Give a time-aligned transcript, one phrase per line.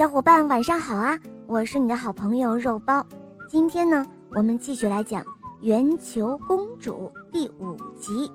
[0.00, 1.20] 小伙伴晚上好啊！
[1.46, 3.06] 我是你的好朋友肉包。
[3.46, 5.22] 今天呢，我们继续来讲
[5.60, 8.32] 《圆球公主》第五集。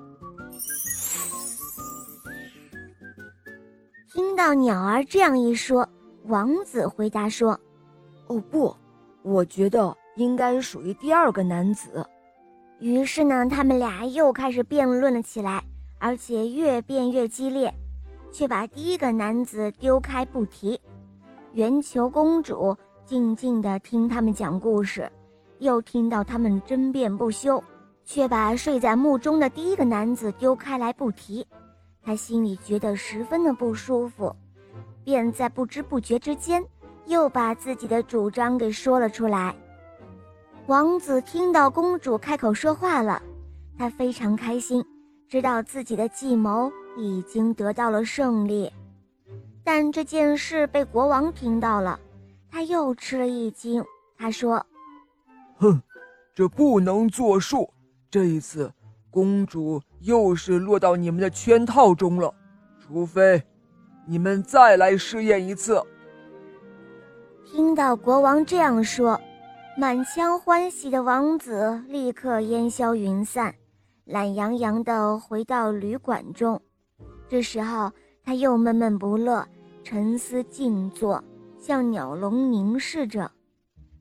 [4.12, 5.88] 听到鸟儿这样一说，
[6.26, 7.58] 王子回答说
[8.28, 8.72] ：“哦不，
[9.22, 12.06] 我觉得应该属于第二个男子。”
[12.78, 15.64] 于是呢，他们俩又开始辩论了起来，
[15.98, 17.74] 而且越辩越激烈，
[18.30, 20.80] 却把第一个男子丢开不提。
[21.56, 22.76] 圆球公主
[23.06, 25.10] 静静地听他们讲故事，
[25.58, 27.64] 又听到他们争辩不休，
[28.04, 31.46] 却把睡在墓中的第一个男子丢开来不提。
[32.02, 34.36] 她心里觉得十分的不舒服，
[35.02, 36.62] 便在不知不觉之间，
[37.06, 39.56] 又把自己的主张给说了出来。
[40.66, 43.22] 王子听到公主开口说话了，
[43.78, 44.84] 他非常开心，
[45.26, 48.70] 知道自己的计谋已经得到了胜利。
[49.66, 51.98] 但这件事被国王听到了，
[52.48, 53.84] 他又吃了一惊。
[54.16, 54.64] 他说
[55.58, 55.82] ：“哼，
[56.32, 57.68] 这不能作数。
[58.08, 58.72] 这一次，
[59.10, 62.32] 公主又是落到你们的圈套中了。
[62.78, 63.42] 除非
[64.06, 65.82] 你们再来试验一次。”
[67.44, 69.20] 听到国王这样说，
[69.76, 73.52] 满腔欢喜的王子立刻烟消云散，
[74.04, 76.62] 懒洋洋地回到旅馆中。
[77.28, 77.90] 这时候，
[78.22, 79.44] 他又闷闷不乐。
[79.88, 81.22] 沉思静坐，
[81.60, 83.30] 向鸟笼凝视着。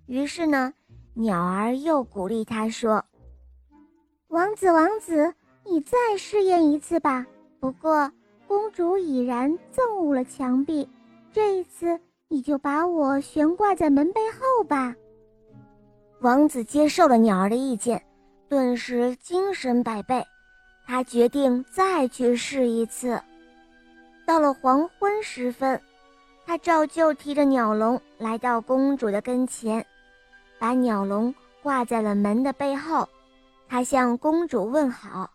[0.07, 0.73] 于是呢，
[1.13, 3.05] 鸟儿又鼓励他说
[4.29, 5.31] ：“王子，王子，
[5.63, 7.23] 你再试验一次吧。
[7.59, 8.11] 不过，
[8.47, 10.89] 公主已然憎恶了墙壁，
[11.31, 14.95] 这一次你就把我悬挂在门背后吧。”
[16.21, 18.03] 王子接受了鸟儿的意见，
[18.49, 20.25] 顿时精神百倍。
[20.87, 23.21] 他决定再去试一次。
[24.25, 25.79] 到了黄昏时分，
[26.45, 29.85] 他照旧提着鸟笼来到公主的跟前，
[30.59, 33.07] 把鸟笼挂在了门的背后。
[33.67, 35.29] 他向公主问好，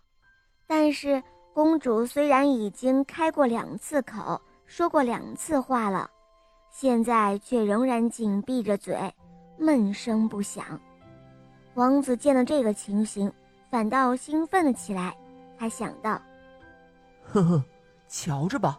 [0.67, 6.11] 但是公主虽然已经开过两次口，说过两次话了，
[6.71, 8.97] 现在却仍然紧闭着嘴，
[9.59, 10.65] 闷声不响。
[11.75, 13.33] 王子见了这个情形，
[13.71, 15.17] 反倒兴奋了起来。
[15.59, 16.21] 他想到
[17.27, 17.65] ：“呵呵。”
[18.11, 18.79] 瞧着吧，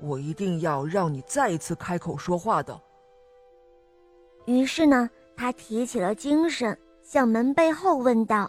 [0.00, 2.80] 我一定要让你再一次开口说话的。
[4.46, 8.48] 于是呢，他提起了精神，向门背后问道：“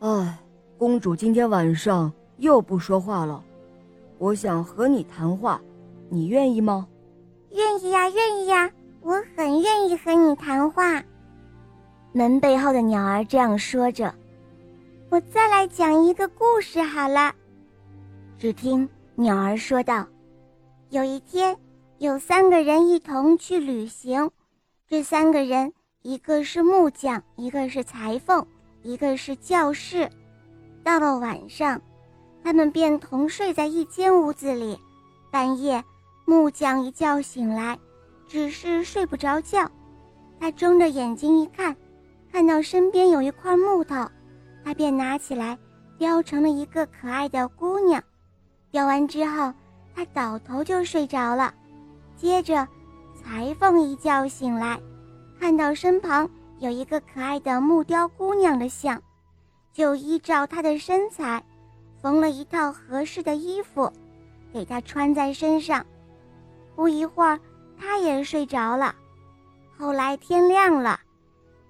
[0.00, 0.38] 哎，
[0.76, 3.42] 公主今天晚上又不说话了，
[4.18, 5.58] 我想和你谈话，
[6.10, 6.86] 你愿意吗
[7.52, 11.02] ？”“愿意呀，愿意呀，我很愿意和你谈话。”
[12.12, 14.14] 门背后的鸟儿这样说着。
[15.08, 17.32] “我再来讲一个故事好了。”
[18.40, 20.06] 只听鸟儿说道
[20.88, 21.54] ：“有一天，
[21.98, 24.30] 有三个人一同去旅行。
[24.88, 28.46] 这三个人，一个是木匠，一个是裁缝，
[28.82, 30.08] 一个是教士。
[30.82, 31.78] 到了晚上，
[32.42, 34.78] 他们便同睡在一间屋子里。
[35.30, 35.84] 半夜，
[36.24, 37.78] 木匠一觉醒来，
[38.26, 39.70] 只是睡不着觉。
[40.40, 41.76] 他睁着眼睛一看，
[42.32, 43.96] 看到身边有一块木头，
[44.64, 45.58] 他便拿起来，
[45.98, 48.02] 雕成了一个可爱的姑娘。”
[48.70, 49.52] 雕完之后，
[49.94, 51.52] 他倒头就睡着了。
[52.16, 52.66] 接着，
[53.14, 54.80] 裁缝一觉醒来，
[55.38, 59.02] 看到身旁有一个可爱的木雕姑娘的像，
[59.72, 61.42] 就依照她的身材，
[62.00, 63.90] 缝了一套合适的衣服，
[64.52, 65.84] 给她穿在身上。
[66.76, 67.40] 不一会儿，
[67.78, 68.94] 她也睡着了。
[69.76, 71.00] 后来天亮了，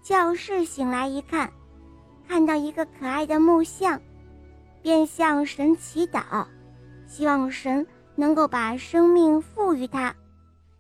[0.03, 1.51] 教室醒来一看，
[2.29, 4.01] 看到一个可爱的木像，
[4.83, 6.45] 便向神祈祷。
[7.11, 7.85] 希望神
[8.15, 10.15] 能够把生命赋予他。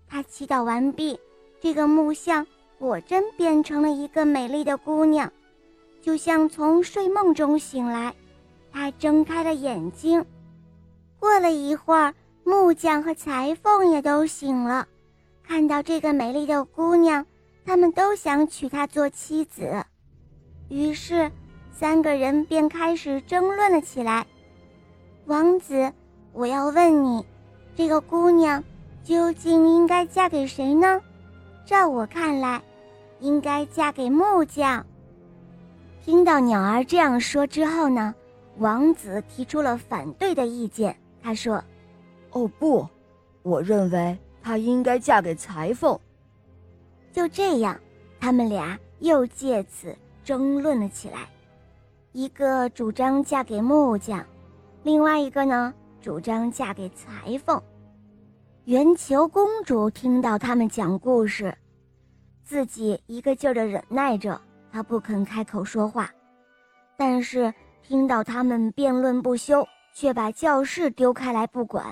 [0.06, 1.18] 他祈祷完毕，
[1.60, 2.46] 这个木像
[2.78, 5.30] 果真变成了一个美丽的姑娘，
[6.00, 8.14] 就像从睡梦中醒来。
[8.72, 10.24] 他睁开了眼睛。
[11.18, 12.14] 过了一会儿，
[12.44, 14.86] 木匠和裁缝也都醒了，
[15.42, 17.26] 看到这个美丽的姑娘，
[17.66, 19.84] 他们都想娶她做妻子。
[20.68, 21.28] 于是，
[21.72, 24.24] 三个人便开始争论了起来。
[25.26, 25.92] 王子。
[26.32, 27.24] 我要问你，
[27.74, 28.62] 这个姑娘
[29.02, 31.00] 究竟应该嫁给谁呢？
[31.66, 32.62] 照我看来，
[33.18, 34.84] 应该嫁给木匠。
[36.04, 38.14] 听到鸟儿这样说之后呢，
[38.58, 40.96] 王子提出了反对的意见。
[41.22, 41.62] 他说
[42.32, 42.86] ：“哦不，
[43.42, 45.98] 我认为她应该嫁给裁缝。”
[47.12, 47.78] 就这样，
[48.18, 49.94] 他们俩又借此
[50.24, 51.28] 争论了起来。
[52.12, 54.24] 一个主张嫁给木匠，
[54.84, 55.74] 另外一个呢？
[56.00, 57.62] 主张嫁给裁缝，
[58.64, 61.54] 圆球公主听到他们讲故事，
[62.42, 64.40] 自己一个劲儿的忍耐着，
[64.72, 66.10] 她不肯开口说话。
[66.96, 67.52] 但是
[67.82, 71.84] 听到他们辩论不休，却把教室丢开来不管。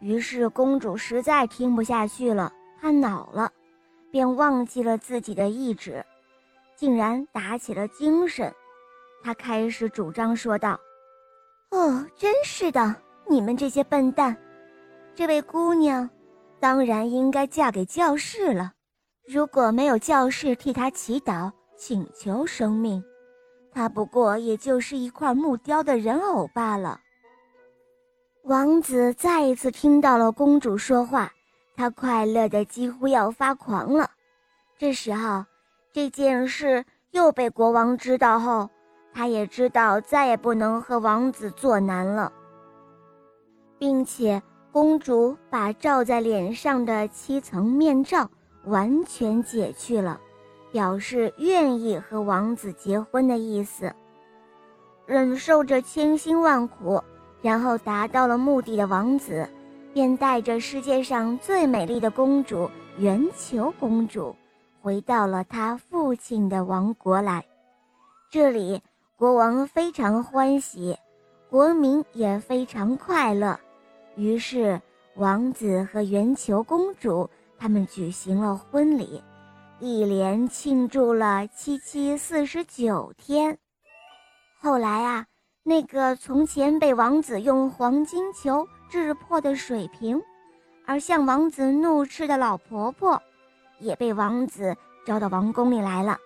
[0.00, 3.50] 于是公主实在听不下去了，她恼了，
[4.10, 6.04] 便忘记了自己的意志，
[6.76, 8.52] 竟然打起了精神。
[9.22, 10.78] 她开始主张说道
[11.70, 12.94] ：“哦，真是的，
[13.28, 14.36] 你们这些笨蛋！”
[15.14, 16.08] 这位姑娘，
[16.58, 18.72] 当然应该嫁给教士了。
[19.26, 23.02] 如果没有教士替她祈祷、请求生命，
[23.72, 27.00] 她不过也就是一块木雕的人偶罢了。
[28.44, 31.32] 王子再一次听到了公主说话，
[31.76, 34.10] 他快乐的几乎要发狂了。
[34.76, 35.44] 这时候，
[35.92, 38.68] 这件事又被国王知道后，
[39.14, 42.30] 他也知道再也不能和王子作难了，
[43.84, 44.42] 并且。
[44.72, 48.28] 公主把罩在脸上的七层面罩
[48.64, 50.20] 完全解去了，
[50.72, 53.94] 表示愿意和王子结婚的意思。
[55.06, 57.00] 忍受着千辛万苦，
[57.40, 59.48] 然后达到了目的的王子，
[59.92, 64.34] 便带着世界上最美丽的公主圆球公主，
[64.82, 67.44] 回到了他父亲的王国来。
[68.28, 68.82] 这里，
[69.14, 70.98] 国王非常欢喜，
[71.48, 73.56] 国民也非常快乐。
[74.16, 74.80] 于是，
[75.16, 77.28] 王子和圆球公主
[77.58, 79.22] 他们举行了婚礼，
[79.80, 83.58] 一连庆祝了七七四十九天。
[84.60, 85.26] 后来啊，
[85.62, 90.22] 那个从前被王子用黄金球制破的水瓶，
[90.86, 93.20] 而向王子怒斥的老婆婆，
[93.80, 96.16] 也被王子招到王宫里来了。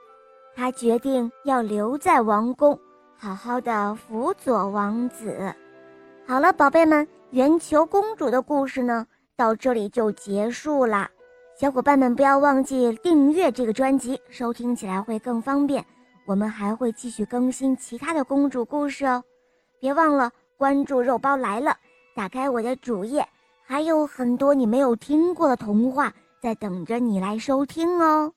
[0.54, 2.78] 他决定要留在王宫，
[3.16, 5.54] 好好的辅佐王子。
[6.26, 7.08] 好了，宝贝们。
[7.30, 11.10] 圆球公主的故事呢，到这里就结束啦。
[11.60, 15.84] 小伙伴们不要忘记订阅这个专辑，收听起来会更方便。
[16.24, 19.22] 我们还会继续更新其他的公主故事哦，
[19.78, 21.76] 别忘了关注“肉包来了”，
[22.16, 23.26] 打开我的主页，
[23.62, 26.10] 还有很多你没有听过的童话
[26.40, 28.32] 在等着你来收听哦。